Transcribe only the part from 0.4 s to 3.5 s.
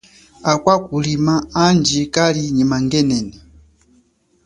Akwa kulima andji kali nyi mangenene.